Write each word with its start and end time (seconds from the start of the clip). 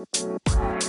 Música 0.00 0.79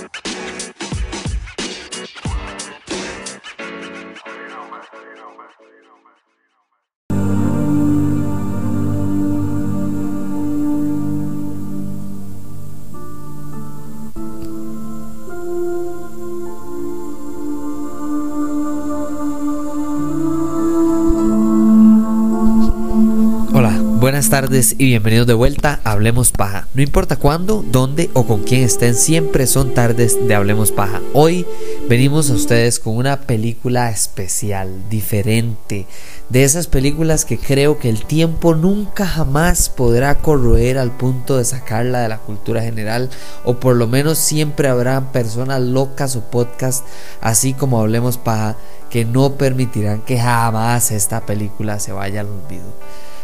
tardes 24.32 24.76
y 24.78 24.86
bienvenidos 24.86 25.26
de 25.26 25.34
vuelta 25.34 25.80
a 25.84 25.92
Hablemos 25.92 26.32
Paja. 26.32 26.66
No 26.72 26.80
importa 26.80 27.16
cuándo, 27.16 27.62
dónde 27.70 28.08
o 28.14 28.26
con 28.26 28.44
quién 28.44 28.62
estén, 28.62 28.94
siempre 28.94 29.46
son 29.46 29.74
tardes 29.74 30.26
de 30.26 30.34
Hablemos 30.34 30.72
Paja. 30.72 31.02
Hoy 31.12 31.44
venimos 31.86 32.30
a 32.30 32.32
ustedes 32.32 32.80
con 32.80 32.96
una 32.96 33.20
película 33.20 33.90
especial, 33.90 34.88
diferente, 34.88 35.86
de 36.30 36.44
esas 36.44 36.66
películas 36.66 37.26
que 37.26 37.36
creo 37.36 37.78
que 37.78 37.90
el 37.90 38.06
tiempo 38.06 38.54
nunca 38.54 39.06
jamás 39.06 39.68
podrá 39.68 40.14
corroer 40.14 40.78
al 40.78 40.92
punto 40.92 41.36
de 41.36 41.44
sacarla 41.44 42.00
de 42.00 42.08
la 42.08 42.16
cultura 42.16 42.62
general, 42.62 43.10
o 43.44 43.60
por 43.60 43.76
lo 43.76 43.86
menos 43.86 44.16
siempre 44.16 44.68
habrá 44.68 45.12
personas 45.12 45.60
locas 45.60 46.16
o 46.16 46.22
podcasts, 46.30 46.88
así 47.20 47.52
como 47.52 47.78
Hablemos 47.78 48.16
Paja, 48.16 48.56
que 48.88 49.04
no 49.04 49.34
permitirán 49.34 50.00
que 50.00 50.18
jamás 50.18 50.90
esta 50.90 51.26
película 51.26 51.78
se 51.78 51.92
vaya 51.92 52.22
al 52.22 52.28
olvido. 52.28 52.72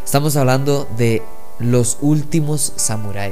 Estamos 0.09 0.37
hablando 0.37 0.87
de 0.97 1.21
los 1.59 1.99
últimos 2.01 2.73
samurai, 2.77 3.31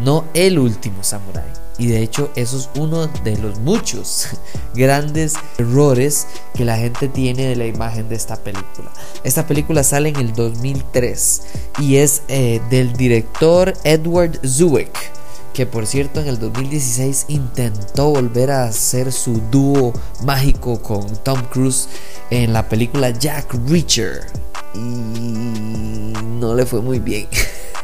no 0.00 0.24
el 0.34 0.58
último 0.58 1.04
samurai. 1.04 1.46
Y 1.78 1.86
de 1.86 2.02
hecho 2.02 2.32
eso 2.34 2.58
es 2.58 2.68
uno 2.76 3.06
de 3.06 3.38
los 3.38 3.60
muchos 3.60 4.26
grandes 4.74 5.34
errores 5.56 6.26
que 6.52 6.64
la 6.64 6.78
gente 6.78 7.06
tiene 7.06 7.44
de 7.44 7.54
la 7.54 7.66
imagen 7.66 8.08
de 8.08 8.16
esta 8.16 8.34
película. 8.34 8.90
Esta 9.22 9.46
película 9.46 9.84
sale 9.84 10.08
en 10.08 10.16
el 10.16 10.32
2003 10.32 11.42
y 11.78 11.98
es 11.98 12.22
eh, 12.26 12.60
del 12.70 12.94
director 12.94 13.72
Edward 13.84 14.40
Zwick 14.44 15.15
que 15.56 15.64
por 15.64 15.86
cierto 15.86 16.20
en 16.20 16.28
el 16.28 16.38
2016 16.38 17.24
intentó 17.28 18.10
volver 18.10 18.50
a 18.50 18.64
hacer 18.64 19.10
su 19.10 19.40
dúo 19.50 19.94
mágico 20.22 20.82
con 20.82 21.06
Tom 21.22 21.40
Cruise 21.50 21.88
en 22.28 22.52
la 22.52 22.68
película 22.68 23.08
Jack 23.08 23.56
Reacher 23.66 24.26
y 24.74 24.78
no 24.78 26.54
le 26.54 26.66
fue 26.66 26.82
muy 26.82 26.98
bien. 26.98 27.26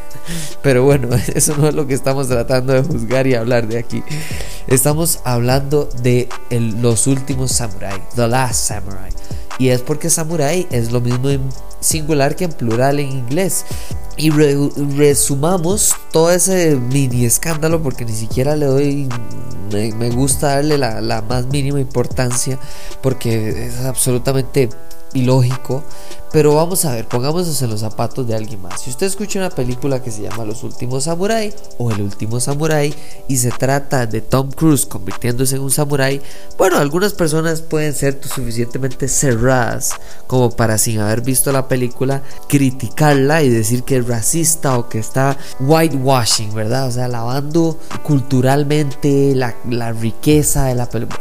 Pero 0.62 0.84
bueno, 0.84 1.09
eso 1.34 1.56
no 1.56 1.67
es 1.67 1.75
lo 1.75 1.87
que 1.87 1.95
estamos 1.95 2.28
tratando 2.28 2.75
de 2.75 2.83
juzgar 2.83 3.27
y 3.27 3.37
hablar 3.37 3.67
de 3.67 3.78
aquí. 3.78 4.03
Estamos 4.67 5.20
hablando 5.25 5.89
de 6.03 6.28
los 6.50 7.06
últimos 7.06 7.53
samurai, 7.53 8.03
The 8.17 8.28
Last 8.28 8.67
Samurai. 8.67 9.11
Y 9.59 9.69
es 9.69 9.81
porque 9.81 10.11
samurai 10.11 10.67
es 10.70 10.93
lo 10.93 11.00
mismo 11.00 11.31
en 11.31 11.48
singular 11.81 12.37
que 12.37 12.45
en 12.45 12.53
plural 12.53 13.00
en 13.00 13.11
inglés. 13.12 13.65
Y 14.16 14.30
resumamos 14.30 15.94
todo 16.10 16.30
ese 16.30 16.77
mini 16.77 17.24
escándalo 17.24 17.82
porque 17.82 18.05
ni 18.05 18.12
siquiera 18.12 18.56
le 18.56 18.66
doy, 18.66 19.08
me, 19.70 20.10
gusta 20.10 20.56
darle 20.56 20.77
la, 20.77 21.00
la 21.00 21.22
más 21.22 21.46
mínima 21.46 21.80
importancia 21.80 22.58
porque 23.02 23.66
es 23.66 23.80
absolutamente 23.80 24.69
ilógico. 25.14 25.82
Pero 26.32 26.55
vamos 26.55 26.86
a 26.86 26.94
ver, 26.94 27.06
pongámonos 27.06 27.60
en 27.60 27.68
los 27.68 27.80
zapatos 27.80 28.27
de 28.27 28.34
alguien 28.34 28.62
más. 28.62 28.80
Si 28.80 28.88
usted 28.88 29.06
escucha 29.06 29.38
una 29.38 29.50
película 29.50 30.02
que 30.02 30.10
se 30.10 30.22
llama 30.22 30.46
Los 30.46 30.62
Últimos 30.62 31.04
Samurai 31.04 31.52
o 31.77 31.91
El 31.91 32.00
Último 32.00 32.41
Samurai 32.41 32.94
y 33.28 33.36
se 33.36 33.50
trata 33.50 34.06
de 34.06 34.22
Tom 34.22 34.50
Cruise 34.50 34.86
convirtiéndose 34.86 35.56
en 35.56 35.62
un 35.62 35.70
samurai, 35.70 36.22
bueno, 36.56 36.78
algunas 36.78 37.12
personas 37.12 37.60
pueden 37.60 37.94
ser 37.94 38.19
suficientemente 38.22 39.08
cerradas 39.08 39.91
como 40.27 40.50
para 40.50 40.78
sin 40.78 41.00
haber 41.00 41.20
visto 41.20 41.53
la 41.53 41.69
película 41.69 42.22
criticarla 42.48 43.42
y 43.42 43.50
decir 43.50 43.82
que 43.82 43.98
es 43.98 44.08
racista 44.08 44.78
o 44.78 44.88
que 44.88 45.00
está 45.00 45.37
whitewashing, 45.60 46.54
¿verdad? 46.54 46.87
O 46.87 46.92
sea, 46.92 47.08
lavando 47.08 47.78
culturalmente 48.03 49.34
la, 49.34 49.54
la 49.69 49.92
riqueza 49.92 50.64
de 50.64 50.76
la 50.76 50.88
película. 50.88 51.20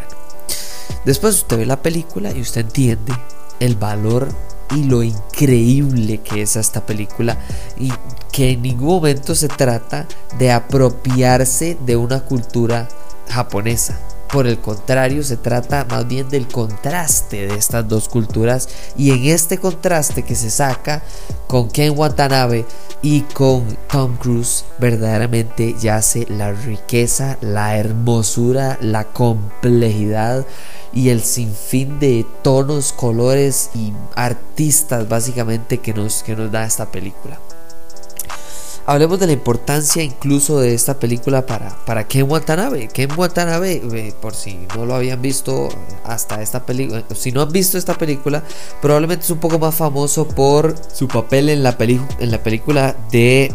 después 1.03 1.35
usted 1.35 1.57
ve 1.57 1.65
la 1.65 1.81
película 1.81 2.31
y 2.31 2.39
usted 2.39 2.61
entiende 2.61 3.13
el 3.61 3.75
valor 3.75 4.27
y 4.75 4.83
lo 4.83 5.03
increíble 5.03 6.19
que 6.19 6.41
es 6.41 6.55
esta 6.55 6.85
película 6.85 7.37
y 7.77 7.91
que 8.31 8.51
en 8.51 8.61
ningún 8.61 8.87
momento 8.87 9.35
se 9.35 9.47
trata 9.47 10.07
de 10.37 10.51
apropiarse 10.51 11.77
de 11.85 11.95
una 11.95 12.21
cultura 12.21 12.89
japonesa. 13.29 13.99
Por 14.31 14.47
el 14.47 14.59
contrario, 14.59 15.23
se 15.23 15.35
trata 15.35 15.85
más 15.89 16.07
bien 16.07 16.29
del 16.29 16.47
contraste 16.47 17.47
de 17.47 17.55
estas 17.55 17.87
dos 17.89 18.07
culturas 18.07 18.69
y 18.95 19.11
en 19.11 19.25
este 19.25 19.57
contraste 19.57 20.23
que 20.23 20.35
se 20.35 20.49
saca 20.49 21.03
con 21.47 21.69
Ken 21.69 21.97
Watanabe 21.97 22.65
y 23.01 23.21
con 23.21 23.77
Tom 23.89 24.15
Cruise 24.15 24.63
verdaderamente 24.77 25.75
yace 25.81 26.25
la 26.29 26.53
riqueza, 26.53 27.37
la 27.41 27.77
hermosura, 27.77 28.77
la 28.79 29.03
complejidad 29.03 30.45
y 30.93 31.09
el 31.09 31.21
sinfín 31.21 31.99
de 31.99 32.25
tonos, 32.41 32.93
colores 32.93 33.69
y 33.75 33.91
artistas 34.15 35.09
básicamente 35.09 35.79
que 35.79 35.93
nos, 35.93 36.23
que 36.23 36.37
nos 36.37 36.49
da 36.49 36.65
esta 36.65 36.89
película. 36.89 37.37
Hablemos 38.85 39.19
de 39.19 39.27
la 39.27 39.33
importancia 39.33 40.03
incluso 40.03 40.59
de 40.59 40.73
esta 40.73 40.99
película 40.99 41.45
para, 41.45 41.69
para 41.85 42.07
Ken 42.07 42.29
Watanabe. 42.29 42.87
Ken 42.87 43.09
Watanabe, 43.15 43.81
eh, 43.93 44.13
por 44.19 44.33
si 44.33 44.59
no 44.75 44.85
lo 44.85 44.95
habían 44.95 45.21
visto 45.21 45.69
hasta 46.03 46.41
esta 46.41 46.65
película, 46.65 47.03
si 47.13 47.31
no 47.31 47.41
han 47.41 47.51
visto 47.51 47.77
esta 47.77 47.93
película, 47.93 48.43
probablemente 48.81 49.25
es 49.25 49.31
un 49.31 49.39
poco 49.39 49.59
más 49.59 49.75
famoso 49.75 50.27
por 50.27 50.75
su 50.93 51.07
papel 51.07 51.49
en 51.49 51.63
la, 51.63 51.75
en 51.79 52.31
la 52.31 52.41
película 52.41 52.95
de 53.11 53.53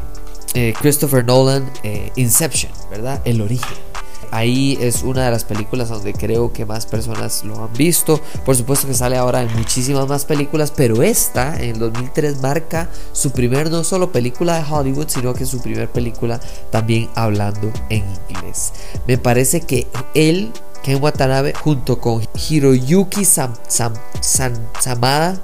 eh, 0.54 0.74
Christopher 0.80 1.24
Nolan, 1.24 1.70
eh, 1.82 2.12
Inception, 2.16 2.72
¿verdad? 2.90 3.20
El 3.24 3.40
origen. 3.40 3.95
Ahí 4.30 4.78
es 4.80 5.02
una 5.02 5.24
de 5.24 5.30
las 5.30 5.44
películas 5.44 5.88
donde 5.88 6.12
creo 6.12 6.52
que 6.52 6.66
más 6.66 6.86
personas 6.86 7.44
lo 7.44 7.62
han 7.62 7.72
visto. 7.72 8.20
Por 8.44 8.56
supuesto 8.56 8.86
que 8.86 8.94
sale 8.94 9.16
ahora 9.16 9.42
en 9.42 9.52
muchísimas 9.54 10.06
más 10.08 10.24
películas, 10.24 10.72
pero 10.74 11.02
esta 11.02 11.60
en 11.60 11.78
2003 11.78 12.40
marca 12.40 12.88
su 13.12 13.30
primer 13.30 13.70
no 13.70 13.84
solo 13.84 14.12
película 14.12 14.58
de 14.58 14.64
Hollywood, 14.70 15.08
sino 15.08 15.34
que 15.34 15.46
su 15.46 15.60
primer 15.60 15.90
película 15.90 16.40
también 16.70 17.08
hablando 17.14 17.72
en 17.88 18.04
inglés. 18.28 18.72
Me 19.06 19.18
parece 19.18 19.62
que 19.62 19.86
él 20.14 20.52
Ken 20.82 21.02
Watanabe 21.02 21.52
junto 21.54 22.00
con 22.00 22.26
Hiroyuki 22.48 23.24
Samada 23.24 25.40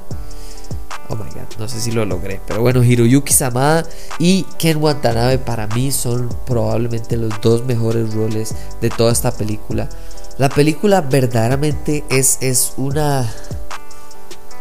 Oh 1.13 1.17
my 1.17 1.31
god, 1.31 1.59
no 1.59 1.69
sé 1.69 1.79
si 1.79 1.91
lo 1.91 2.07
logré. 2.07 2.41
Pero 2.47 2.63
bueno, 2.63 2.83
Hiroyuki 2.83 3.35
Samada 3.35 3.85
y 4.19 4.45
Ken 4.59 4.79
Watanabe 4.79 5.37
para 5.39 5.67
mí 5.67 5.93
son 5.93 6.31
probablemente 6.47 7.19
los 7.19 7.39
dos 7.43 7.67
mejores 7.67 8.15
roles 8.15 8.55
de 8.81 8.89
toda 8.89 9.13
esta 9.13 9.31
película. 9.31 9.91
La 10.39 10.49
película 10.49 11.03
verdaderamente 11.03 12.03
es, 12.09 12.39
es 12.41 12.73
una. 12.79 13.31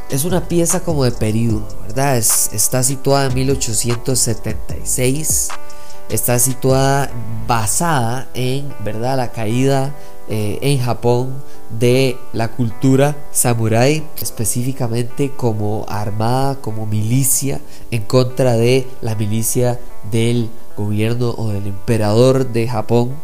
Es 0.09 0.25
una 0.25 0.49
pieza 0.49 0.81
como 0.81 1.05
de 1.05 1.11
periodo, 1.11 1.65
¿verdad? 1.83 2.17
está 2.17 2.83
situada 2.83 3.27
en 3.27 3.33
1876. 3.33 5.47
Está 6.09 6.37
situada 6.37 7.09
basada 7.47 8.27
en, 8.33 8.73
¿verdad? 8.83 9.15
La 9.15 9.31
caída 9.31 9.95
eh, 10.27 10.59
en 10.61 10.79
Japón 10.79 11.41
de 11.79 12.17
la 12.33 12.49
cultura 12.49 13.17
samurái, 13.31 14.03
específicamente 14.21 15.31
como 15.35 15.85
armada, 15.87 16.59
como 16.61 16.85
milicia 16.85 17.61
en 17.91 18.03
contra 18.03 18.57
de 18.57 18.87
la 19.01 19.15
milicia 19.15 19.79
del 20.11 20.49
gobierno 20.77 21.33
o 21.37 21.49
del 21.49 21.67
emperador 21.67 22.51
de 22.51 22.67
Japón. 22.67 23.15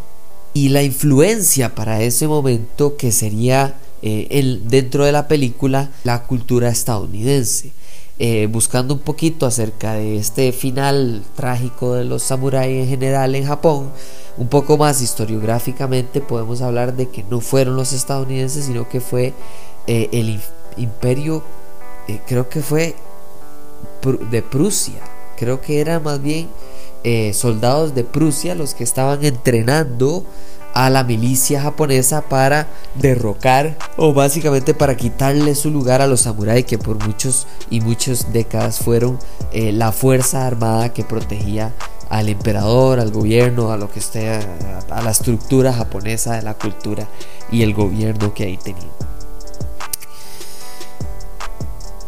Y 0.53 0.69
la 0.69 0.83
influencia 0.83 1.75
para 1.75 2.01
ese 2.01 2.27
momento 2.27 2.97
que 2.97 3.11
sería 3.11 3.75
eh, 4.01 4.27
el, 4.31 4.67
dentro 4.67 5.05
de 5.05 5.11
la 5.11 5.27
película 5.27 5.91
la 6.03 6.23
cultura 6.23 6.69
estadounidense. 6.69 7.71
Eh, 8.19 8.47
buscando 8.51 8.95
un 8.95 9.00
poquito 9.01 9.45
acerca 9.45 9.93
de 9.93 10.17
este 10.17 10.51
final 10.51 11.21
trágico 11.35 11.93
de 11.93 12.03
los 12.03 12.23
samuráis 12.23 12.83
en 12.83 12.89
general 12.89 13.35
en 13.35 13.45
Japón, 13.45 13.91
un 14.38 14.48
poco 14.48 14.78
más 14.78 15.01
historiográficamente 15.01 16.22
podemos 16.22 16.62
hablar 16.62 16.95
de 16.95 17.10
que 17.10 17.24
no 17.24 17.42
fueron 17.42 17.75
los 17.75 17.94
estadounidenses, 17.94 18.66
sino 18.66 18.88
que 18.88 19.01
fue 19.01 19.34
eh, 19.88 20.10
el 20.12 20.39
imperio, 20.78 21.44
eh, 22.07 22.22
creo 22.25 22.50
que 22.50 22.62
fue 22.62 22.95
de 24.31 24.42
Prusia, 24.42 25.01
creo 25.38 25.60
que 25.60 25.81
era 25.81 26.00
más 26.00 26.22
bien 26.22 26.50
soldados 27.34 27.95
de 27.95 28.04
Prusia 28.04 28.54
los 28.54 28.74
que 28.74 28.84
estaban 28.84 29.24
entrenando 29.24 30.25
a 30.78 30.92
la 30.92 31.04
milicia 31.04 31.60
japonesa 31.60 32.22
para 32.22 32.68
derrocar 32.94 33.75
o 33.98 34.13
básicamente 34.13 34.75
para 34.75 34.95
quitarle 34.95 35.56
su 35.56 35.72
lugar 35.72 36.04
a 36.04 36.07
los 36.07 36.22
samuráis 36.22 36.66
que 36.66 36.78
por 36.78 37.04
muchos 37.04 37.48
y 37.72 37.81
muchas 37.81 38.31
décadas 38.31 38.78
fueron 38.78 39.18
eh, 39.54 39.72
la 39.72 39.92
fuerza 39.92 40.45
armada 40.45 40.94
que 40.94 41.04
protegía 41.04 41.74
al 42.09 42.30
emperador, 42.30 43.00
al 43.00 43.12
gobierno, 43.12 43.71
a 43.71 43.77
lo 43.77 43.89
que 43.92 44.00
esté, 44.00 44.30
a, 44.30 45.01
la 45.01 45.12
estructura 45.12 45.74
japonesa 45.74 46.36
de 46.36 46.42
la 46.42 46.54
cultura 46.54 47.07
y 47.51 47.63
el 47.63 47.74
gobierno 47.74 48.33
que 48.33 48.45
ahí 48.45 48.57
tenía. 48.57 48.89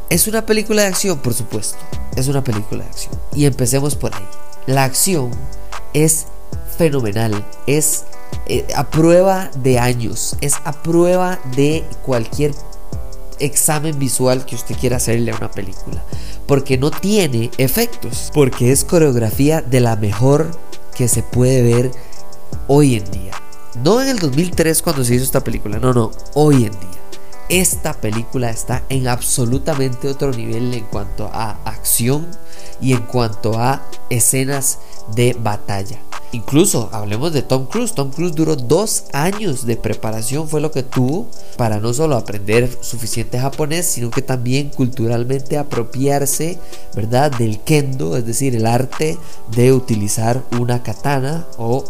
Es 0.10 0.28
una 0.28 0.46
película 0.46 0.82
de 0.84 0.88
acción, 0.88 1.20
por 1.20 1.34
supuesto. 1.34 1.78
Es 2.16 2.28
una 2.28 2.44
película 2.44 2.84
de 2.84 2.90
acción. 2.90 3.14
Y 3.36 3.46
empecemos 3.46 3.96
por 3.96 4.16
ahí. 4.16 4.26
La 4.66 4.84
acción 4.84 5.30
es 5.94 6.26
fenomenal. 6.78 7.46
Es 7.68 8.06
eh, 8.48 8.66
a 8.76 8.90
prueba 8.90 9.52
de 9.56 9.78
años. 9.78 10.36
Es 10.42 10.56
a 10.66 10.72
prueba 10.72 11.40
de 11.56 11.86
cualquier 12.04 12.56
examen 13.38 13.98
visual 14.00 14.46
que 14.46 14.56
usted 14.56 14.76
quiera 14.78 14.98
hacerle 14.98 15.32
a 15.32 15.36
una 15.36 15.52
película. 15.52 16.04
Porque 16.50 16.78
no 16.78 16.92
tiene 16.92 17.50
efectos. 17.58 18.30
Porque 18.34 18.74
es 18.74 18.84
coreografía 18.84 19.62
de 19.62 19.80
la 19.80 19.96
mejor 19.96 20.52
que 20.96 21.08
se 21.08 21.24
puede 21.24 21.62
ver 21.62 21.92
hoy 22.68 22.96
en 22.96 23.10
día. 23.10 23.32
No 23.86 24.02
en 24.02 24.10
el 24.10 24.20
2003 24.20 24.82
cuando 24.82 25.06
se 25.06 25.16
hizo 25.16 25.24
esta 25.24 25.46
película. 25.46 25.80
No, 25.80 25.94
no. 25.94 26.12
Hoy 26.34 26.66
en 26.66 26.72
día 26.72 27.00
esta 27.50 27.96
película 27.96 28.52
está 28.52 28.84
en 28.90 29.08
absolutamente 29.08 30.08
otro 30.08 30.32
nivel 30.32 30.72
en 30.74 30.86
cuanto 30.86 31.30
a 31.34 31.58
acción 31.66 32.28
y 32.80 32.94
en 32.94 33.02
cuanto 33.02 33.60
a 33.60 33.82
escenas 34.12 34.78
de 35.16 35.36
batalla. 35.38 36.00
Incluso 36.32 36.90
hablemos 36.92 37.34
de 37.34 37.42
Tom 37.42 37.66
Cruise. 37.66 37.94
Tom 37.94 38.12
Cruise 38.12 38.36
duró 38.36 38.56
dos 38.56 39.06
años 39.14 39.66
de 39.66 39.78
preparación, 39.78 40.48
fue 40.48 40.62
lo 40.62 40.72
que 40.72 40.84
tuvo 40.84 41.28
para 41.58 41.80
no 41.80 41.94
solo 41.94 42.16
aprender 42.16 42.70
suficiente 42.82 43.40
japonés, 43.40 43.88
sino 43.88 44.12
que 44.12 44.22
también 44.22 44.70
culturalmente 44.70 45.58
apropiarse, 45.58 46.60
¿verdad? 46.96 47.32
Del 47.32 47.60
kendo, 47.62 48.16
es 48.16 48.26
decir, 48.26 48.56
el 48.56 48.68
arte 48.68 49.18
de 49.52 49.74
utilizar 49.74 50.44
una 50.60 50.84
katana 50.84 51.48
o 51.58 51.84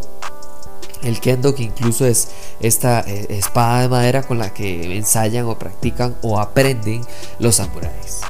el 1.03 1.19
kendo 1.19 1.53
que 1.53 1.63
incluso 1.63 2.05
es 2.05 2.29
esta 2.61 3.01
eh, 3.01 3.27
espada 3.29 3.81
de 3.81 3.89
madera 3.89 4.23
con 4.23 4.37
la 4.37 4.53
que 4.53 4.97
ensayan 4.97 5.45
o 5.45 5.59
practican 5.59 6.15
o 6.21 6.39
aprenden 6.39 7.01
los 7.39 7.55
samuráis. 7.55 8.21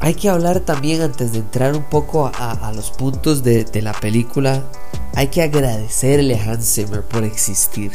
Hay 0.00 0.14
que 0.14 0.28
hablar 0.28 0.60
también 0.60 1.02
antes 1.02 1.32
de 1.32 1.38
entrar 1.38 1.76
un 1.76 1.84
poco 1.84 2.30
a, 2.34 2.72
los 2.74 2.90
puntos 2.90 3.42
de, 3.42 3.64
de, 3.64 3.82
la 3.82 3.92
película. 3.92 4.64
Hay 5.14 5.28
que 5.28 5.42
agradecerle 5.42 6.36
a 6.36 6.52
Hans 6.52 6.74
Zimmer 6.74 7.02
por 7.02 7.22
existir. 7.24 7.92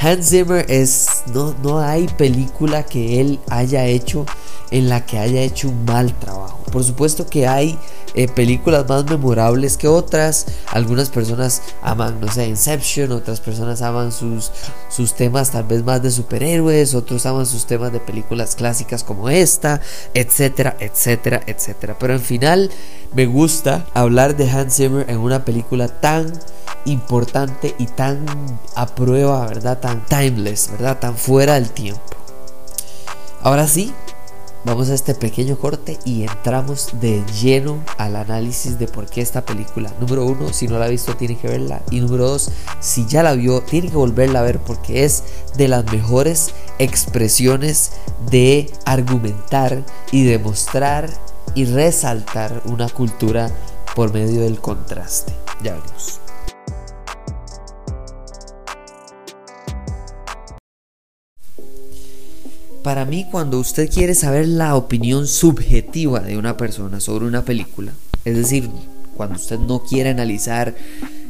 Hans 0.00 0.30
Zimmer 0.30 0.66
es. 0.68 1.22
No, 1.32 1.54
no 1.62 1.78
hay 1.78 2.08
película 2.08 2.84
que 2.84 3.20
él 3.20 3.38
haya 3.48 3.86
hecho 3.86 4.26
en 4.70 4.88
la 4.88 5.06
que 5.06 5.18
haya 5.18 5.42
hecho 5.42 5.68
un 5.68 5.84
mal 5.84 6.12
trabajo. 6.18 6.58
Por 6.72 6.82
supuesto 6.82 7.26
que 7.26 7.46
hay 7.46 7.78
eh, 8.14 8.28
películas 8.28 8.88
más 8.88 9.04
memorables 9.04 9.76
que 9.76 9.88
otras. 9.88 10.46
Algunas 10.70 11.10
personas 11.10 11.62
aman, 11.82 12.20
no 12.20 12.30
sé, 12.30 12.46
Inception, 12.46 13.12
otras 13.12 13.40
personas 13.40 13.82
aman 13.82 14.12
sus, 14.12 14.50
sus 14.88 15.14
temas 15.14 15.50
tal 15.50 15.64
vez 15.64 15.84
más 15.84 16.02
de 16.02 16.10
superhéroes, 16.10 16.94
otros 16.94 17.26
aman 17.26 17.46
sus 17.46 17.66
temas 17.66 17.92
de 17.92 18.00
películas 18.00 18.54
clásicas 18.56 19.04
como 19.04 19.28
esta, 19.28 19.80
etcétera, 20.14 20.76
etcétera, 20.80 21.42
etcétera. 21.46 21.96
Pero 21.98 22.14
en 22.14 22.20
final 22.20 22.70
me 23.14 23.26
gusta 23.26 23.86
hablar 23.94 24.36
de 24.36 24.50
Hans 24.50 24.76
Zimmer 24.76 25.08
en 25.08 25.18
una 25.18 25.44
película 25.44 25.88
tan 25.88 26.32
importante 26.84 27.74
y 27.78 27.86
tan 27.86 28.26
a 28.74 28.86
prueba, 28.86 29.46
¿verdad? 29.46 29.78
Tan 29.80 30.04
timeless, 30.06 30.70
¿verdad? 30.70 30.98
Tan 30.98 31.16
fuera 31.16 31.54
del 31.54 31.70
tiempo. 31.70 32.00
Ahora 33.42 33.68
sí, 33.68 33.92
Vamos 34.64 34.88
a 34.88 34.94
este 34.94 35.14
pequeño 35.14 35.58
corte 35.58 35.98
y 36.06 36.22
entramos 36.22 36.88
de 36.98 37.22
lleno 37.38 37.84
al 37.98 38.16
análisis 38.16 38.78
de 38.78 38.88
por 38.88 39.04
qué 39.06 39.20
esta 39.20 39.44
película. 39.44 39.92
Número 40.00 40.24
uno, 40.24 40.54
si 40.54 40.66
no 40.66 40.78
la 40.78 40.86
ha 40.86 40.88
visto, 40.88 41.14
tiene 41.16 41.36
que 41.36 41.48
verla. 41.48 41.82
Y 41.90 42.00
número 42.00 42.28
dos, 42.28 42.50
si 42.80 43.06
ya 43.06 43.22
la 43.22 43.34
vio, 43.34 43.60
tiene 43.60 43.90
que 43.90 43.96
volverla 43.96 44.40
a 44.40 44.42
ver 44.42 44.58
porque 44.60 45.04
es 45.04 45.22
de 45.58 45.68
las 45.68 45.84
mejores 45.92 46.54
expresiones 46.78 47.92
de 48.30 48.72
argumentar 48.86 49.84
y 50.10 50.24
demostrar 50.24 51.10
y 51.54 51.66
resaltar 51.66 52.62
una 52.64 52.88
cultura 52.88 53.50
por 53.94 54.14
medio 54.14 54.40
del 54.40 54.60
contraste. 54.60 55.34
Ya 55.62 55.74
veremos. 55.74 56.23
Para 62.84 63.06
mí, 63.06 63.26
cuando 63.30 63.58
usted 63.60 63.90
quiere 63.90 64.14
saber 64.14 64.46
la 64.46 64.76
opinión 64.76 65.26
subjetiva 65.26 66.20
de 66.20 66.36
una 66.36 66.58
persona 66.58 67.00
sobre 67.00 67.24
una 67.24 67.42
película, 67.42 67.92
es 68.26 68.36
decir, 68.36 68.68
cuando 69.16 69.36
usted 69.36 69.58
no 69.58 69.84
quiere 69.84 70.10
analizar 70.10 70.74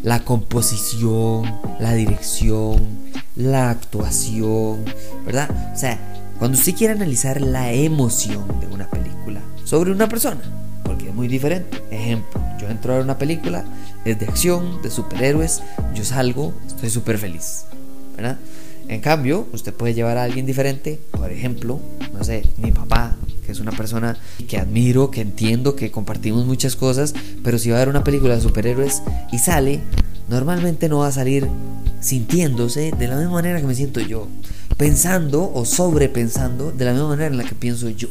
la 0.03 0.25
composición, 0.25 1.45
la 1.79 1.95
dirección, 1.95 2.81
la 3.37 3.71
actuación, 3.71 4.85
¿verdad? 5.25 5.49
O 5.73 5.79
sea, 5.79 5.97
cuando 6.41 6.59
usted 6.59 6.75
quiere 6.75 6.95
analizar 6.95 7.41
la 7.41 7.73
emoción 7.73 8.49
de 8.59 8.67
una 8.67 8.91
película 8.91 9.41
sobre 9.63 9.93
una 9.93 10.09
persona, 10.09 10.43
porque 10.83 11.11
es 11.11 11.15
muy 11.15 11.29
diferente. 11.29 11.85
Ejemplo, 11.93 12.43
yo 12.61 12.69
entro 12.69 12.97
a 12.97 13.01
una 13.01 13.17
película, 13.17 13.65
es 14.05 14.19
de 14.19 14.27
acción, 14.27 14.83
de 14.83 14.91
superhéroes, 14.91 15.63
yo 15.95 16.05
salgo, 16.05 16.53
estoy 16.67 16.91
súper 16.91 17.17
feliz, 17.17 17.67
¿verdad? 18.17 18.39
En 18.89 19.01
cambio, 19.01 19.47
usted 19.53 19.73
puede 19.73 19.95
llevar 19.95 20.19
a 20.19 20.25
alguien 20.25 20.47
diferente, 20.47 21.01
por 21.11 21.31
ejemplo, 21.33 21.81
no 22.13 22.23
sé, 22.23 22.45
mi 22.59 22.71
papá, 22.71 23.17
que 23.45 23.53
es 23.53 23.61
una 23.61 23.73
persona 23.73 24.17
que 24.47 24.59
admiro, 24.59 25.11
que 25.11 25.21
entiendo, 25.21 25.75
que 25.75 25.91
compartimos 25.91 26.47
muchas 26.47 26.77
cosas, 26.77 27.15
pero 27.43 27.59
si 27.59 27.71
va 27.71 27.77
a 27.77 27.81
ver 27.81 27.89
una 27.89 28.05
película 28.05 28.35
de 28.35 28.43
superhéroes 28.43 29.03
y 29.33 29.39
sale, 29.39 29.81
normalmente 30.29 30.89
no 30.89 30.99
va 30.99 31.09
a 31.09 31.13
salir 31.13 31.49
sintiéndose 32.01 32.93
de 32.93 33.09
la 33.09 33.17
misma 33.17 33.33
manera 33.33 33.61
que 33.61 33.67
me 33.67 33.75
siento 33.75 34.01
yo, 34.01 34.29
pensando 34.77 35.51
o 35.53 35.65
sobrepensando 35.65 36.71
de 36.71 36.85
la 36.85 36.93
misma 36.93 37.09
manera 37.09 37.29
en 37.29 37.39
la 37.39 37.45
que 37.45 37.55
pienso 37.55 37.89
yo. 37.89 38.09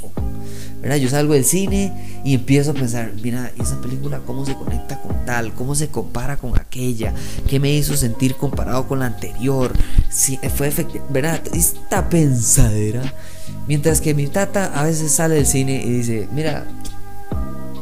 Yo 0.84 1.10
salgo 1.10 1.34
del 1.34 1.46
cine 1.46 2.22
y 2.24 2.36
empiezo 2.36 2.72
a 2.72 2.74
pensar, 2.74 3.14
mira, 3.24 3.52
esa 3.60 3.82
película 3.82 4.20
cómo 4.28 4.46
se 4.46 4.54
conecta 4.54 5.00
con 5.02 5.26
tal, 5.26 5.54
cómo 5.54 5.76
se 5.76 5.88
compara 5.88 6.38
con 6.38 6.60
aquella, 6.60 7.14
qué 7.48 7.60
me 7.60 7.74
hizo 7.74 7.96
sentir 7.96 8.36
comparado 8.36 8.88
con 8.88 9.00
la 9.00 9.08
anterior, 9.08 9.72
si 10.10 10.38
fue 10.56 10.68
efectivo, 10.68 11.06
¿verdad? 11.10 11.42
Esta 11.54 12.10
pensadera. 12.10 13.02
Mientras 13.68 14.02
que 14.02 14.14
mi 14.14 14.28
tata 14.28 14.66
a 14.78 14.84
veces 14.84 15.12
sale 15.12 15.36
del 15.36 15.48
cine 15.48 15.82
y 15.84 15.90
dice, 15.90 16.28
mira, 16.32 16.66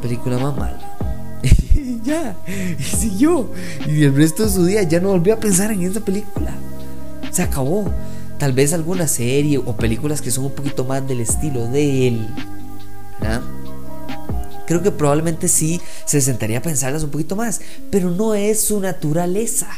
película 0.00 0.38
más 0.38 0.56
mala. 0.56 0.96
ya, 2.04 2.36
y 2.78 2.82
siguió. 2.82 3.50
Y 3.86 4.04
el 4.04 4.14
resto 4.14 4.44
de 4.44 4.50
su 4.50 4.64
día 4.64 4.84
ya 4.84 5.00
no 5.00 5.08
volvió 5.08 5.34
a 5.34 5.40
pensar 5.40 5.70
en 5.72 5.82
esa 5.82 6.00
película. 6.00 6.52
Se 7.30 7.42
acabó. 7.42 7.92
Tal 8.38 8.52
vez 8.52 8.72
alguna 8.72 9.06
serie 9.06 9.58
o 9.58 9.76
películas 9.76 10.22
que 10.22 10.30
son 10.30 10.46
un 10.46 10.52
poquito 10.52 10.84
más 10.84 11.06
del 11.06 11.20
estilo 11.20 11.68
de 11.68 12.08
él 12.08 12.28
Creo 14.66 14.82
que 14.82 14.90
probablemente 14.90 15.48
sí 15.48 15.80
se 16.06 16.20
sentaría 16.20 16.58
a 16.58 16.62
pensarlas 16.62 17.02
un 17.02 17.10
poquito 17.10 17.36
más, 17.36 17.60
pero 17.90 18.10
no 18.10 18.34
es 18.34 18.62
su 18.62 18.80
naturaleza. 18.80 19.68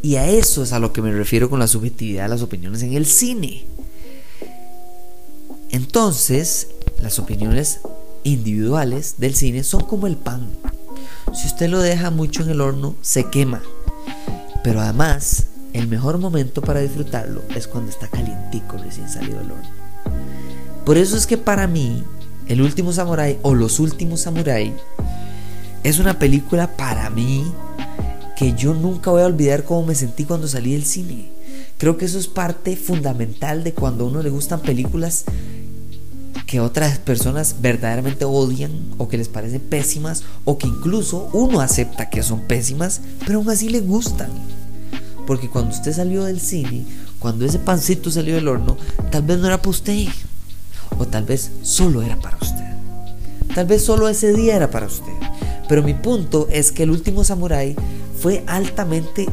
Y 0.00 0.16
a 0.16 0.26
eso 0.26 0.62
es 0.62 0.72
a 0.72 0.78
lo 0.78 0.92
que 0.92 1.02
me 1.02 1.12
refiero 1.12 1.50
con 1.50 1.58
la 1.58 1.66
subjetividad 1.66 2.24
de 2.24 2.28
las 2.28 2.42
opiniones 2.42 2.82
en 2.82 2.94
el 2.94 3.06
cine. 3.06 3.64
Entonces, 5.70 6.68
las 7.02 7.18
opiniones 7.18 7.80
individuales 8.24 9.16
del 9.18 9.34
cine 9.34 9.64
son 9.64 9.82
como 9.84 10.06
el 10.06 10.16
pan. 10.16 10.48
Si 11.34 11.46
usted 11.46 11.68
lo 11.68 11.80
deja 11.80 12.10
mucho 12.10 12.42
en 12.42 12.50
el 12.50 12.60
horno, 12.60 12.94
se 13.02 13.24
quema. 13.24 13.62
Pero 14.62 14.80
además, 14.80 15.46
el 15.72 15.88
mejor 15.88 16.18
momento 16.18 16.62
para 16.62 16.80
disfrutarlo 16.80 17.42
es 17.54 17.68
cuando 17.68 17.90
está 17.90 18.08
calientico 18.08 18.78
recién 18.78 19.08
salido 19.08 19.38
del 19.38 19.52
horno. 19.52 19.68
Por 20.84 20.96
eso 20.96 21.16
es 21.16 21.26
que 21.26 21.36
para 21.36 21.66
mí 21.66 22.02
el 22.48 22.62
último 22.62 22.92
Samurai 22.92 23.38
o 23.42 23.54
Los 23.54 23.78
últimos 23.78 24.22
Samurai 24.22 24.74
es 25.84 25.98
una 25.98 26.18
película 26.18 26.76
para 26.76 27.08
mí 27.10 27.44
que 28.36 28.54
yo 28.54 28.74
nunca 28.74 29.10
voy 29.10 29.22
a 29.22 29.26
olvidar 29.26 29.64
cómo 29.64 29.86
me 29.86 29.94
sentí 29.94 30.24
cuando 30.24 30.48
salí 30.48 30.72
del 30.72 30.84
cine. 30.84 31.30
Creo 31.76 31.96
que 31.96 32.06
eso 32.06 32.18
es 32.18 32.26
parte 32.26 32.76
fundamental 32.76 33.64
de 33.64 33.72
cuando 33.72 34.04
a 34.04 34.08
uno 34.08 34.22
le 34.22 34.30
gustan 34.30 34.60
películas 34.60 35.24
que 36.46 36.60
otras 36.60 36.98
personas 36.98 37.56
verdaderamente 37.60 38.24
odian 38.24 38.72
o 38.96 39.08
que 39.08 39.18
les 39.18 39.28
parecen 39.28 39.60
pésimas 39.60 40.22
o 40.44 40.56
que 40.56 40.66
incluso 40.66 41.28
uno 41.32 41.60
acepta 41.60 42.08
que 42.08 42.22
son 42.22 42.40
pésimas, 42.40 43.02
pero 43.26 43.38
aún 43.38 43.50
así 43.50 43.68
le 43.68 43.80
gustan. 43.80 44.30
Porque 45.26 45.50
cuando 45.50 45.74
usted 45.74 45.92
salió 45.92 46.24
del 46.24 46.40
cine, 46.40 46.86
cuando 47.18 47.44
ese 47.44 47.58
pancito 47.58 48.10
salió 48.10 48.34
del 48.34 48.48
horno, 48.48 48.78
tal 49.10 49.22
vez 49.22 49.38
no 49.38 49.46
era 49.46 49.58
para 49.58 49.70
usted, 49.70 50.08
o 50.98 51.06
tal 51.06 51.24
vez 51.24 51.50
solo 51.62 52.02
era 52.02 52.16
para 52.16 52.36
usted. 52.36 52.64
Tal 53.54 53.66
vez 53.66 53.84
solo 53.84 54.08
ese 54.08 54.32
día 54.32 54.56
era 54.56 54.70
para 54.70 54.86
usted. 54.86 55.12
Pero 55.68 55.82
mi 55.82 55.94
punto 55.94 56.48
es 56.50 56.72
que 56.72 56.84
el 56.84 56.90
último 56.90 57.24
Samurai 57.24 57.76
fue 58.20 58.44
altamente 58.46 59.26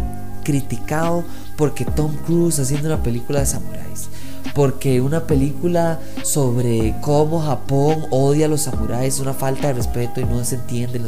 criticado 0.43 1.23
porque 1.57 1.85
Tom 1.85 2.15
Cruise 2.25 2.59
haciendo 2.59 2.87
una 2.87 3.01
película 3.03 3.39
de 3.39 3.45
samuráis. 3.45 4.09
Porque 4.53 5.01
una 5.01 5.27
película 5.27 5.99
sobre 6.23 6.95
cómo 7.01 7.41
Japón 7.41 8.05
odia 8.09 8.45
a 8.45 8.49
los 8.49 8.61
samuráis 8.61 9.15
es 9.15 9.19
una 9.19 9.33
falta 9.33 9.67
de 9.67 9.73
respeto 9.73 10.21
y 10.21 10.25
no 10.25 10.43
se 10.43 10.55
entiende. 10.55 11.01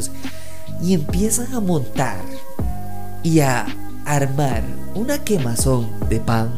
y 0.82 0.94
empiezan 0.94 1.52
a 1.54 1.60
montar 1.60 2.20
y 3.22 3.40
a 3.40 3.66
armar 4.04 4.62
una 4.94 5.24
quemazón 5.24 5.88
de 6.08 6.20
pan 6.20 6.50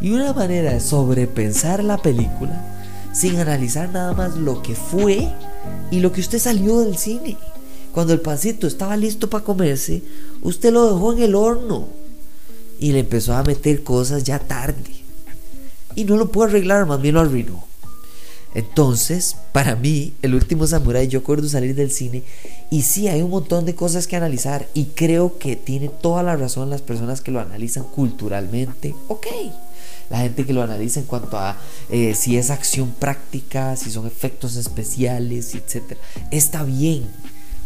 y 0.00 0.12
una 0.12 0.32
manera 0.32 0.72
de 0.72 0.80
sobrepensar 0.80 1.84
la 1.84 1.98
película 1.98 2.71
sin 3.12 3.38
analizar 3.38 3.90
nada 3.90 4.12
más 4.14 4.36
lo 4.36 4.62
que 4.62 4.74
fue 4.74 5.28
y 5.90 6.00
lo 6.00 6.12
que 6.12 6.20
usted 6.20 6.38
salió 6.38 6.80
del 6.80 6.96
cine. 6.96 7.36
Cuando 7.92 8.12
el 8.12 8.20
pancito 8.20 8.66
estaba 8.66 8.96
listo 8.96 9.28
para 9.28 9.44
comerse, 9.44 10.02
usted 10.40 10.72
lo 10.72 10.92
dejó 10.92 11.12
en 11.12 11.22
el 11.22 11.34
horno 11.34 11.88
y 12.80 12.92
le 12.92 13.00
empezó 13.00 13.34
a 13.34 13.42
meter 13.42 13.82
cosas 13.82 14.24
ya 14.24 14.38
tarde. 14.38 15.02
Y 15.94 16.04
no 16.04 16.16
lo 16.16 16.32
pudo 16.32 16.44
arreglar, 16.44 16.86
más 16.86 17.00
bien 17.00 17.14
lo 17.14 17.20
arruinó. 17.20 17.64
Entonces, 18.54 19.36
para 19.52 19.76
mí, 19.76 20.12
el 20.20 20.34
último 20.34 20.66
Samurai, 20.66 21.08
yo 21.08 21.20
acuerdo 21.20 21.48
salir 21.48 21.74
del 21.74 21.90
cine 21.90 22.22
y 22.70 22.82
sí, 22.82 23.08
hay 23.08 23.22
un 23.22 23.30
montón 23.30 23.64
de 23.64 23.74
cosas 23.74 24.06
que 24.06 24.16
analizar 24.16 24.68
y 24.74 24.86
creo 24.86 25.38
que 25.38 25.56
tiene 25.56 25.88
toda 25.88 26.22
la 26.22 26.36
razón 26.36 26.68
las 26.68 26.82
personas 26.82 27.22
que 27.22 27.30
lo 27.30 27.40
analizan 27.40 27.84
culturalmente. 27.84 28.94
Ok, 29.08 29.26
la 30.12 30.18
gente 30.18 30.44
que 30.44 30.52
lo 30.52 30.62
analiza 30.62 31.00
en 31.00 31.06
cuanto 31.06 31.38
a 31.38 31.56
eh, 31.90 32.14
si 32.14 32.36
es 32.36 32.50
acción 32.50 32.92
práctica, 32.92 33.76
si 33.76 33.90
son 33.90 34.06
efectos 34.06 34.56
especiales, 34.56 35.54
etc. 35.54 35.96
Está 36.30 36.64
bien, 36.64 37.06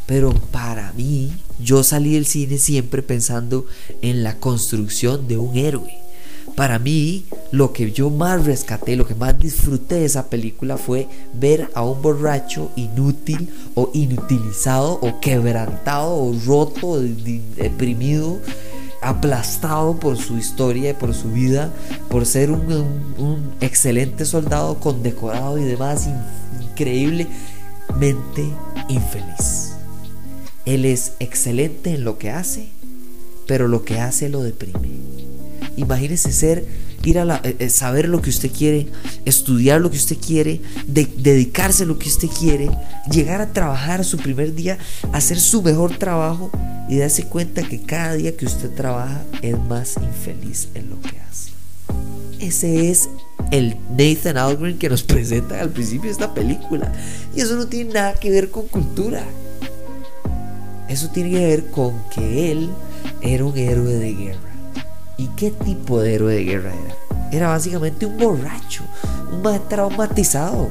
pero 0.06 0.32
para 0.52 0.92
mí, 0.92 1.32
yo 1.58 1.82
salí 1.82 2.14
del 2.14 2.24
cine 2.24 2.58
siempre 2.58 3.02
pensando 3.02 3.66
en 4.00 4.22
la 4.22 4.36
construcción 4.38 5.26
de 5.26 5.38
un 5.38 5.56
héroe. 5.56 5.98
Para 6.54 6.78
mí, 6.78 7.26
lo 7.50 7.72
que 7.72 7.90
yo 7.90 8.10
más 8.10 8.46
rescaté, 8.46 8.94
lo 8.94 9.08
que 9.08 9.16
más 9.16 9.36
disfruté 9.38 9.96
de 9.96 10.04
esa 10.04 10.30
película 10.30 10.76
fue 10.76 11.08
ver 11.34 11.68
a 11.74 11.82
un 11.82 12.00
borracho 12.00 12.70
inútil 12.76 13.50
o 13.74 13.90
inutilizado 13.92 15.00
o 15.02 15.18
quebrantado 15.18 16.14
o 16.14 16.32
roto, 16.46 16.86
o 16.86 17.00
deprimido, 17.00 18.40
aplastado 19.06 20.00
por 20.00 20.16
su 20.16 20.36
historia 20.36 20.90
y 20.90 20.94
por 20.94 21.14
su 21.14 21.30
vida, 21.30 21.72
por 22.08 22.26
ser 22.26 22.50
un, 22.50 23.52
excelente 23.60 24.24
soldado 24.24 24.80
condecorado 24.80 25.58
y 25.58 25.64
demás, 25.64 26.08
increíblemente 26.60 27.30
infeliz. 28.88 29.74
Él 30.64 30.84
es 30.84 31.12
excelente 31.20 31.94
en 31.94 32.02
lo 32.02 32.18
que 32.18 32.30
hace, 32.30 32.68
pero 33.46 33.68
lo 33.68 33.84
que 33.84 34.00
hace 34.00 34.28
lo 34.28 34.42
deprime. 34.42 34.90
Imagínese 35.76 36.32
ser, 36.32 36.66
ir 37.04 37.18
a 37.18 37.40
eh, 37.44 37.56
eh, 37.58 37.68
saber 37.68 38.08
lo 38.08 38.22
que 38.22 38.30
usted 38.30 38.50
quiere, 38.50 38.88
estudiar 39.24 39.80
lo 39.80 39.90
que 39.90 39.96
usted 39.96 40.16
quiere, 40.18 40.60
dedicarse 40.86 41.84
a 41.84 41.86
lo 41.86 41.98
que 41.98 42.08
usted 42.08 42.28
quiere, 42.28 42.70
llegar 43.10 43.40
a 43.40 43.52
trabajar 43.52 44.04
su 44.04 44.18
primer 44.18 44.54
día, 44.54 44.78
hacer 45.12 45.40
su 45.40 45.62
mejor 45.62 45.96
trabajo 45.98 46.50
y 46.88 46.98
darse 46.98 47.24
cuenta 47.24 47.62
que 47.62 47.82
cada 47.82 48.14
día 48.14 48.36
que 48.36 48.46
usted 48.46 48.70
trabaja 48.70 49.22
es 49.42 49.58
más 49.58 49.96
infeliz 49.96 50.68
en 50.74 50.90
lo 50.90 51.00
que 51.00 51.18
hace. 51.20 51.50
Ese 52.38 52.90
es 52.90 53.08
el 53.50 53.76
Nathan 53.90 54.36
Algren 54.36 54.78
que 54.78 54.88
nos 54.88 55.02
presenta 55.02 55.60
al 55.60 55.70
principio 55.70 56.04
de 56.04 56.12
esta 56.12 56.34
película. 56.34 56.92
Y 57.34 57.40
eso 57.40 57.56
no 57.56 57.66
tiene 57.66 57.94
nada 57.94 58.14
que 58.14 58.30
ver 58.30 58.50
con 58.50 58.66
cultura. 58.68 59.24
Eso 60.88 61.10
tiene 61.10 61.30
que 61.30 61.46
ver 61.46 61.66
con 61.70 61.94
que 62.14 62.52
él 62.52 62.70
era 63.20 63.44
un 63.44 63.56
héroe 63.56 63.94
de 63.94 64.12
guerra. 64.12 64.55
¿Y 65.18 65.28
qué 65.28 65.50
tipo 65.50 66.00
de 66.00 66.14
héroe 66.14 66.34
de 66.34 66.44
guerra 66.44 66.72
era? 66.74 66.96
Era 67.32 67.48
básicamente 67.48 68.06
un 68.06 68.18
borracho, 68.18 68.84
un 69.32 69.42
más 69.42 69.68
traumatizado. 69.68 70.68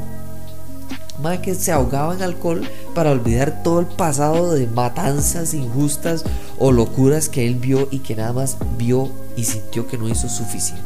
Más 1.21 1.39
que 1.39 1.55
se 1.55 1.71
ahogaba 1.71 2.13
en 2.13 2.21
alcohol 2.21 2.67
para 2.93 3.11
olvidar 3.11 3.63
todo 3.63 3.79
el 3.79 3.85
pasado 3.85 4.53
de 4.53 4.67
matanzas 4.67 5.53
injustas 5.53 6.23
o 6.59 6.71
locuras 6.71 7.29
que 7.29 7.47
él 7.47 7.55
vio 7.55 7.87
y 7.89 7.99
que 7.99 8.15
nada 8.15 8.33
más 8.33 8.57
vio 8.77 9.09
y 9.35 9.45
sintió 9.45 9.87
que 9.87 9.97
no 9.97 10.09
hizo 10.09 10.29
suficiente. 10.29 10.83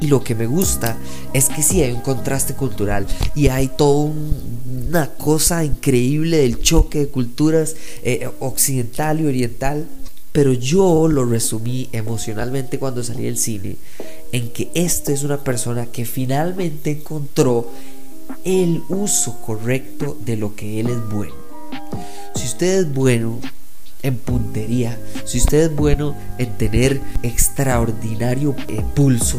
Y 0.00 0.06
lo 0.06 0.22
que 0.22 0.34
me 0.34 0.46
gusta 0.46 0.96
es 1.32 1.48
que 1.48 1.62
sí 1.62 1.82
hay 1.82 1.92
un 1.92 2.00
contraste 2.00 2.54
cultural 2.54 3.06
y 3.34 3.48
hay 3.48 3.68
toda 3.68 4.10
una 4.88 5.08
cosa 5.08 5.64
increíble 5.64 6.38
del 6.38 6.60
choque 6.60 7.00
de 7.00 7.08
culturas 7.08 7.74
eh, 8.02 8.28
occidental 8.40 9.20
y 9.20 9.26
oriental. 9.26 9.86
Pero 10.34 10.52
yo 10.52 11.06
lo 11.06 11.24
resumí 11.24 11.88
emocionalmente 11.92 12.80
cuando 12.80 13.04
salí 13.04 13.22
del 13.22 13.38
cine 13.38 13.76
en 14.32 14.50
que 14.50 14.68
esta 14.74 15.12
es 15.12 15.22
una 15.22 15.38
persona 15.44 15.86
que 15.86 16.04
finalmente 16.04 16.90
encontró 16.90 17.70
el 18.44 18.82
uso 18.88 19.40
correcto 19.40 20.18
de 20.24 20.36
lo 20.36 20.56
que 20.56 20.80
él 20.80 20.88
es 20.88 21.08
bueno. 21.08 21.36
Si 22.34 22.46
usted 22.46 22.80
es 22.80 22.92
bueno 22.92 23.38
en 24.02 24.16
puntería, 24.18 24.98
si 25.24 25.38
usted 25.38 25.70
es 25.70 25.76
bueno 25.76 26.16
en 26.38 26.58
tener 26.58 27.00
extraordinario 27.22 28.56
eh, 28.66 28.82
pulso, 28.92 29.38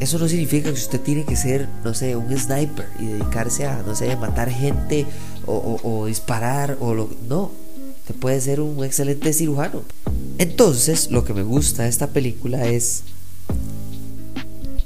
eso 0.00 0.18
no 0.18 0.26
significa 0.26 0.70
que 0.70 0.74
usted 0.74 1.00
tiene 1.00 1.24
que 1.24 1.36
ser, 1.36 1.68
no 1.84 1.94
sé, 1.94 2.16
un 2.16 2.36
sniper 2.36 2.88
y 2.98 3.06
dedicarse 3.06 3.64
a, 3.64 3.80
no 3.82 3.94
sé, 3.94 4.16
matar 4.16 4.50
gente 4.50 5.06
o, 5.46 6.04
disparar 6.06 6.76
o 6.80 6.94
lo... 6.94 7.08
No, 7.28 7.52
usted 8.08 8.20
puede 8.20 8.40
ser 8.40 8.62
un 8.62 8.82
excelente 8.84 9.34
cirujano. 9.34 9.82
Entonces, 10.38 11.10
lo 11.10 11.24
que 11.24 11.34
me 11.34 11.42
gusta 11.42 11.82
de 11.82 11.90
esta 11.90 12.06
película 12.06 12.66
es 12.66 13.02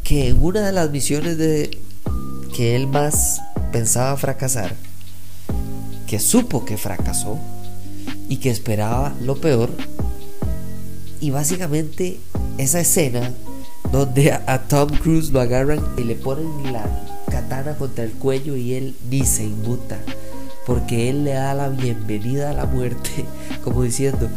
que 0.03 0.29
en 0.29 0.43
una 0.43 0.67
de 0.67 0.73
las 0.73 0.91
misiones 0.91 1.39
de 1.39 1.79
que 2.53 2.75
él 2.75 2.89
más 2.89 3.41
pensaba 3.71 4.17
fracasar, 4.17 4.75
que 6.09 6.19
supo 6.19 6.65
que 6.65 6.77
fracasó 6.77 7.39
y 8.29 8.39
que 8.39 8.51
esperaba 8.51 9.15
lo 9.23 9.37
peor, 9.37 9.71
y 11.21 11.31
básicamente 11.31 12.19
esa 12.59 12.81
escena 12.81 13.33
donde 13.93 14.33
a, 14.33 14.67
Tom 14.67 14.91
Cruise 14.91 15.31
lo 15.31 15.41
agarran 15.41 15.81
y 15.97 16.03
le 16.03 16.17
ponen 16.17 16.73
la 16.73 16.85
katana 17.31 17.77
contra 17.77 18.03
el 18.03 18.11
cuello 18.15 18.57
y 18.57 18.75
él 18.75 18.97
ni 19.09 19.25
se 19.25 19.45
inmuta, 19.45 20.01
porque 20.67 21.11
él 21.11 21.25
le 21.25 21.33
da 21.33 21.55
la 21.55 21.69
bienvenida 21.69 22.51
a 22.51 22.55
la 22.55 22.67
muerte, 22.67 23.27
como 23.65 23.83
diciendo, 23.83 24.29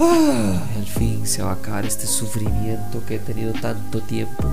ah, 0.00 0.62
al 0.76 0.86
fin 0.86 1.26
se 1.26 1.42
va 1.42 1.50
a 1.50 1.54
acabar 1.54 1.84
este 1.84 2.06
sufrimiento 2.06 3.04
que 3.06 3.16
he 3.16 3.18
tenido 3.18 3.52
tanto 3.52 4.00
tiempo. 4.00 4.44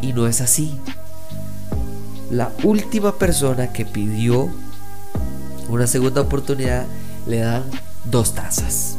Y 0.00 0.12
no 0.12 0.26
es 0.26 0.40
así. 0.40 0.78
La 2.30 2.50
última 2.62 3.16
persona 3.18 3.72
que 3.72 3.84
pidió 3.84 4.48
una 5.68 5.86
segunda 5.86 6.22
oportunidad 6.22 6.86
le 7.26 7.38
dan 7.38 7.62
dos 8.04 8.34
tazas. 8.34 8.96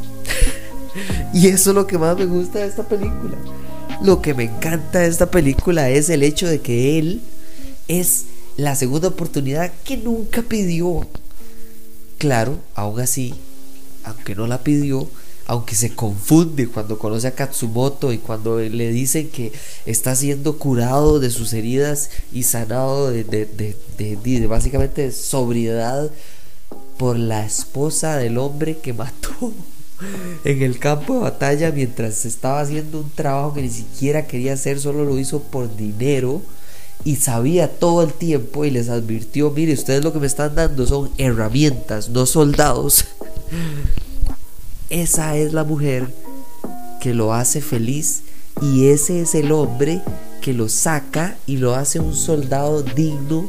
y 1.34 1.48
eso 1.48 1.70
es 1.70 1.76
lo 1.76 1.86
que 1.86 1.98
más 1.98 2.16
me 2.16 2.26
gusta 2.26 2.60
de 2.60 2.66
esta 2.66 2.84
película. 2.84 3.36
Lo 4.02 4.22
que 4.22 4.34
me 4.34 4.44
encanta 4.44 5.00
de 5.00 5.08
esta 5.08 5.30
película 5.30 5.88
es 5.90 6.08
el 6.08 6.22
hecho 6.22 6.46
de 6.46 6.60
que 6.60 6.98
él 6.98 7.22
es 7.88 8.26
la 8.56 8.76
segunda 8.76 9.08
oportunidad 9.08 9.72
que 9.84 9.96
nunca 9.96 10.42
pidió. 10.42 11.06
Claro, 12.18 12.58
aún 12.74 13.00
así, 13.00 13.34
aunque 14.04 14.34
no 14.34 14.46
la 14.46 14.62
pidió, 14.62 15.08
aunque 15.46 15.74
se 15.74 15.94
confunde 15.94 16.68
cuando 16.68 16.98
conoce 16.98 17.26
a 17.26 17.34
Katsumoto 17.34 18.12
y 18.12 18.18
cuando 18.18 18.60
le 18.60 18.90
dicen 18.90 19.28
que 19.28 19.52
está 19.84 20.14
siendo 20.16 20.58
curado 20.58 21.20
de 21.20 21.30
sus 21.30 21.52
heridas 21.52 22.10
y 22.32 22.44
sanado 22.44 23.10
de, 23.10 23.24
de 23.24 24.46
básicamente 24.46 25.12
sobriedad 25.12 26.10
por 26.96 27.18
la 27.18 27.44
esposa 27.44 28.16
del 28.16 28.38
hombre 28.38 28.78
que 28.78 28.92
mató 28.94 29.52
en 30.44 30.62
el 30.62 30.78
campo 30.78 31.14
de 31.14 31.20
batalla 31.20 31.72
mientras 31.72 32.24
estaba 32.24 32.60
haciendo 32.60 33.00
un 33.00 33.10
trabajo 33.10 33.54
que 33.54 33.62
ni 33.62 33.70
siquiera 33.70 34.26
quería 34.26 34.54
hacer, 34.54 34.80
solo 34.80 35.04
lo 35.04 35.18
hizo 35.18 35.42
por 35.42 35.76
dinero 35.76 36.40
y 37.04 37.16
sabía 37.16 37.68
todo 37.78 38.02
el 38.02 38.12
tiempo 38.12 38.64
y 38.64 38.70
les 38.70 38.88
advirtió, 38.88 39.50
mire, 39.50 39.74
ustedes 39.74 40.04
lo 40.04 40.12
que 40.12 40.20
me 40.20 40.26
están 40.26 40.54
dando 40.54 40.86
son 40.86 41.10
herramientas, 41.18 42.08
no 42.08 42.26
soldados. 42.26 43.04
Esa 44.90 45.36
es 45.36 45.52
la 45.52 45.64
mujer 45.64 46.08
que 47.00 47.14
lo 47.14 47.34
hace 47.34 47.60
feliz 47.60 48.22
y 48.62 48.86
ese 48.86 49.20
es 49.20 49.34
el 49.34 49.52
hombre 49.52 50.00
que 50.40 50.52
lo 50.52 50.68
saca 50.68 51.36
y 51.46 51.56
lo 51.56 51.74
hace 51.74 52.00
un 52.00 52.14
soldado 52.14 52.82
digno 52.82 53.46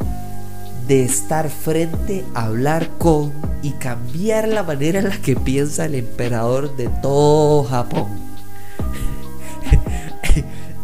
de 0.87 1.03
estar 1.03 1.49
frente, 1.49 2.23
hablar 2.33 2.89
con 2.97 3.31
y 3.63 3.71
cambiar 3.71 4.47
la 4.47 4.63
manera 4.63 4.99
en 4.99 5.09
la 5.09 5.21
que 5.21 5.35
piensa 5.35 5.85
el 5.85 5.95
emperador 5.95 6.75
de 6.75 6.89
todo 7.01 7.63
Japón. 7.63 8.07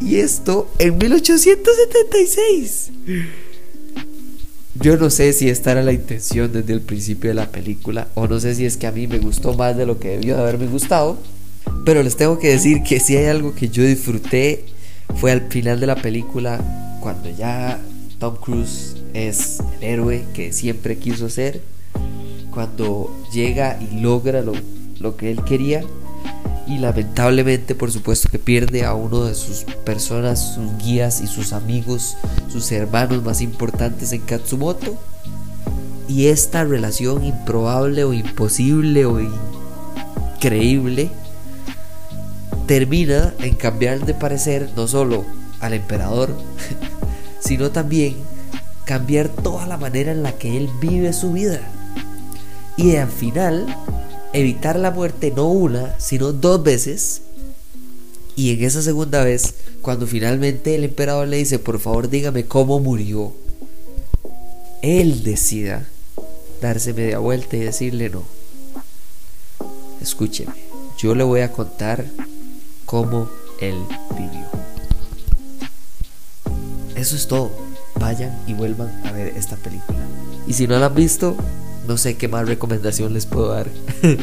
Y 0.01 0.17
esto 0.17 0.69
en 0.79 0.97
1876. 0.97 2.91
Yo 4.75 4.97
no 4.97 5.09
sé 5.09 5.33
si 5.33 5.49
esta 5.49 5.73
era 5.73 5.83
la 5.83 5.93
intención 5.93 6.51
desde 6.51 6.73
el 6.73 6.81
principio 6.81 7.29
de 7.29 7.35
la 7.35 7.51
película 7.51 8.07
o 8.15 8.27
no 8.27 8.39
sé 8.39 8.55
si 8.55 8.65
es 8.65 8.77
que 8.77 8.87
a 8.87 8.91
mí 8.91 9.05
me 9.05 9.19
gustó 9.19 9.53
más 9.53 9.77
de 9.77 9.85
lo 9.85 9.99
que 9.99 10.09
debió 10.09 10.35
de 10.35 10.41
haberme 10.41 10.67
gustado. 10.67 11.19
Pero 11.85 12.01
les 12.03 12.15
tengo 12.15 12.39
que 12.39 12.49
decir 12.49 12.81
que 12.83 12.99
si 12.99 13.15
hay 13.15 13.25
algo 13.25 13.53
que 13.53 13.69
yo 13.69 13.83
disfruté 13.83 14.65
fue 15.15 15.31
al 15.31 15.49
final 15.49 15.79
de 15.79 15.87
la 15.87 15.95
película 15.95 16.97
cuando 17.01 17.29
ya 17.29 17.79
Tom 18.17 18.35
Cruise 18.37 18.95
es 19.13 19.59
el 19.77 19.83
héroe 19.83 20.23
que 20.33 20.53
siempre 20.53 20.97
quiso 20.97 21.29
ser 21.29 21.61
cuando 22.49 23.15
llega 23.33 23.79
y 23.81 23.99
logra 23.99 24.41
lo, 24.41 24.53
lo 24.99 25.15
que 25.15 25.31
él 25.31 25.43
quería 25.43 25.83
y 26.71 26.77
lamentablemente 26.77 27.75
por 27.75 27.91
supuesto 27.91 28.29
que 28.29 28.39
pierde 28.39 28.85
a 28.85 28.93
uno 28.93 29.25
de 29.25 29.35
sus 29.35 29.65
personas, 29.83 30.55
sus 30.55 30.77
guías 30.77 31.19
y 31.19 31.27
sus 31.27 31.51
amigos, 31.51 32.15
sus 32.49 32.71
hermanos 32.71 33.23
más 33.23 33.41
importantes 33.41 34.13
en 34.13 34.21
Katsumoto. 34.21 34.95
Y 36.07 36.27
esta 36.27 36.63
relación 36.63 37.25
improbable 37.25 38.05
o 38.05 38.13
imposible 38.13 39.05
o 39.05 39.19
increíble 40.35 41.09
termina 42.67 43.33
en 43.39 43.55
cambiar 43.55 44.05
de 44.05 44.13
parecer 44.13 44.69
no 44.77 44.87
solo 44.87 45.25
al 45.59 45.73
emperador, 45.73 46.33
sino 47.41 47.71
también 47.71 48.15
cambiar 48.85 49.27
toda 49.27 49.67
la 49.67 49.75
manera 49.75 50.13
en 50.13 50.23
la 50.23 50.31
que 50.33 50.55
él 50.55 50.69
vive 50.79 51.11
su 51.11 51.33
vida. 51.33 51.59
Y 52.77 52.95
al 52.95 53.09
final 53.09 53.65
evitar 54.33 54.79
la 54.79 54.91
muerte 54.91 55.31
no 55.35 55.47
una, 55.47 55.99
sino 55.99 56.31
dos 56.31 56.63
veces. 56.63 57.21
Y 58.35 58.53
en 58.53 58.63
esa 58.63 58.81
segunda 58.81 59.23
vez, 59.23 59.55
cuando 59.81 60.07
finalmente 60.07 60.75
el 60.75 60.83
emperador 60.83 61.27
le 61.27 61.37
dice, 61.37 61.59
por 61.59 61.79
favor 61.79 62.09
dígame 62.09 62.45
cómo 62.45 62.79
murió, 62.79 63.33
él 64.81 65.23
decida 65.23 65.87
darse 66.61 66.93
media 66.93 67.19
vuelta 67.19 67.57
y 67.57 67.59
decirle 67.59 68.09
no. 68.09 68.23
Escúcheme, 70.01 70.53
yo 70.97 71.13
le 71.13 71.23
voy 71.23 71.41
a 71.41 71.51
contar 71.51 72.05
cómo 72.85 73.29
él 73.59 73.75
vivió. 74.17 74.47
Eso 76.95 77.15
es 77.15 77.27
todo. 77.27 77.51
Vayan 77.99 78.35
y 78.47 78.53
vuelvan 78.53 78.89
a 79.05 79.11
ver 79.11 79.33
esta 79.37 79.55
película. 79.55 79.99
Y 80.47 80.53
si 80.53 80.67
no 80.67 80.79
la 80.79 80.87
han 80.87 80.95
visto, 80.95 81.35
no 81.87 81.97
sé 81.97 82.15
qué 82.15 82.27
más 82.27 82.47
recomendación 82.47 83.13
les 83.13 83.25
puedo 83.25 83.49
dar. 83.49 83.67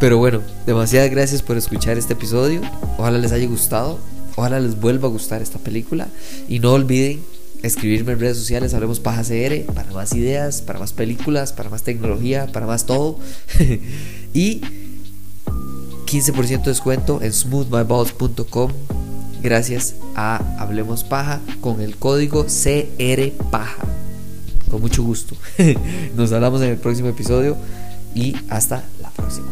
Pero 0.00 0.18
bueno, 0.18 0.40
demasiadas 0.66 1.10
gracias 1.10 1.42
por 1.42 1.56
escuchar 1.56 1.98
este 1.98 2.14
episodio. 2.14 2.60
Ojalá 2.98 3.18
les 3.18 3.32
haya 3.32 3.46
gustado. 3.46 3.98
Ojalá 4.36 4.60
les 4.60 4.80
vuelva 4.80 5.08
a 5.08 5.10
gustar 5.10 5.42
esta 5.42 5.58
película. 5.58 6.08
Y 6.48 6.58
no 6.58 6.72
olviden 6.72 7.22
escribirme 7.62 8.12
en 8.12 8.20
redes 8.20 8.36
sociales, 8.36 8.74
hablemos 8.74 8.98
paja 8.98 9.22
CR, 9.22 9.72
para 9.72 9.92
más 9.92 10.12
ideas, 10.14 10.62
para 10.62 10.78
más 10.78 10.92
películas, 10.92 11.52
para 11.52 11.70
más 11.70 11.82
tecnología, 11.82 12.48
para 12.52 12.66
más 12.66 12.86
todo. 12.86 13.18
y 14.34 14.60
15% 16.06 16.62
de 16.64 16.70
descuento 16.70 17.22
en 17.22 17.32
smoothmyballs.com 17.32 18.72
gracias 19.42 19.96
a 20.14 20.36
Hablemos 20.58 21.04
Paja 21.04 21.40
con 21.60 21.80
el 21.80 21.96
código 21.96 22.44
CR 22.44 23.32
Paja. 23.50 23.91
Con 24.72 24.80
mucho 24.80 25.02
gusto. 25.02 25.36
Nos 26.16 26.32
hablamos 26.32 26.62
en 26.62 26.70
el 26.70 26.78
próximo 26.78 27.10
episodio 27.10 27.58
y 28.14 28.34
hasta 28.48 28.82
la 29.02 29.10
próxima. 29.10 29.48